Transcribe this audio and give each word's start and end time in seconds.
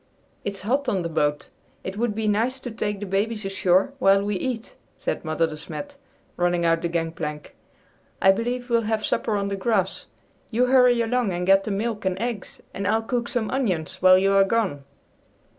"It's 0.43 0.61
hot 0.61 0.89
on 0.89 1.03
the 1.03 1.09
boat. 1.09 1.49
It 1.83 1.95
would 1.95 2.15
be 2.15 2.27
nice 2.27 2.59
to 2.61 2.71
take 2.71 2.99
the 2.99 3.05
babies 3.05 3.45
ashore 3.45 3.93
while 3.99 4.23
we 4.23 4.35
eat," 4.35 4.73
said 4.97 5.23
Mother 5.23 5.45
De 5.45 5.55
Smet, 5.55 5.95
running 6.37 6.65
out 6.65 6.81
the 6.81 6.87
gangplank. 6.89 7.55
"I 8.19 8.31
believe 8.31 8.67
we'll 8.71 8.81
have 8.89 9.05
supper 9.05 9.35
on 9.35 9.49
the 9.49 9.55
grass. 9.55 10.07
You 10.49 10.65
hurry 10.65 10.99
along 11.01 11.33
and 11.33 11.45
get 11.45 11.65
the 11.65 11.69
milk 11.69 12.03
and 12.03 12.17
eggs, 12.19 12.63
and 12.73 12.87
I'll 12.87 13.03
cook 13.03 13.27
some 13.27 13.51
onions 13.51 13.97
while 14.01 14.17
you 14.17 14.31
are 14.33 14.43
gone." 14.43 14.85